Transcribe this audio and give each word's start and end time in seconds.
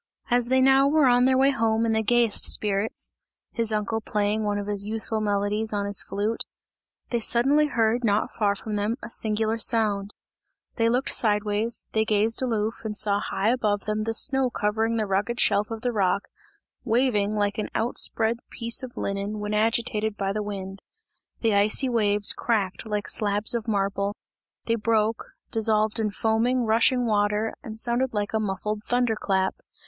As 0.31 0.47
they 0.47 0.61
now 0.61 0.87
were 0.87 1.05
on 1.05 1.25
their 1.25 1.37
way 1.37 1.51
home 1.51 1.85
in 1.85 1.91
the 1.91 2.01
gayest 2.01 2.45
spirits 2.45 3.13
his 3.51 3.71
uncle 3.71 4.01
playing 4.01 4.43
one 4.43 4.57
of 4.57 4.65
his 4.65 4.83
youthful 4.83 5.21
melodies 5.21 5.73
on 5.73 5.85
his 5.85 6.01
flute 6.01 6.43
they 7.11 7.19
suddenly 7.19 7.67
heard 7.67 8.03
not 8.03 8.31
far 8.31 8.55
from 8.55 8.77
them 8.77 8.95
a 9.03 9.11
singular 9.11 9.59
sound; 9.59 10.15
they 10.73 10.89
looked 10.89 11.13
sideways, 11.13 11.85
they 11.91 12.03
gazed 12.03 12.41
aloof 12.41 12.81
and 12.83 12.97
saw 12.97 13.19
high 13.19 13.49
above 13.49 13.81
them 13.81 14.01
the 14.05 14.15
snow 14.15 14.49
covering 14.49 14.93
of 14.93 14.99
the 15.01 15.05
rugged 15.05 15.39
shelf 15.39 15.69
of 15.69 15.81
the 15.81 15.91
rock, 15.91 16.29
waving 16.83 17.35
like 17.35 17.59
an 17.59 17.69
outspread 17.75 18.37
piece 18.49 18.81
of 18.81 18.97
linen 18.97 19.37
when 19.37 19.53
agitated 19.53 20.17
by 20.17 20.33
the 20.33 20.41
wind. 20.41 20.81
The 21.41 21.53
icy 21.53 21.89
waves 21.89 22.33
cracked 22.33 22.87
like 22.87 23.07
slabs 23.07 23.53
of 23.53 23.67
marble, 23.67 24.15
they 24.65 24.73
broke, 24.73 25.25
dissolved 25.51 25.99
in 25.99 26.09
foaming, 26.09 26.63
rushing 26.65 27.05
water 27.05 27.53
and 27.61 27.79
sounded 27.79 28.15
like 28.15 28.33
a 28.33 28.39
muffled 28.39 28.81
thunder 28.83 29.15
clap. 29.15 29.57